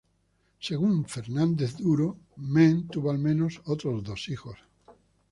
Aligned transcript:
Según 0.59 1.05
Fernández 1.05 1.77
Duro, 1.77 2.17
Men 2.37 2.87
tuvo 2.87 3.11
al 3.11 3.19
menos 3.19 3.61
otros 3.65 4.01
dos 4.03 4.29
hijos. 4.29 4.57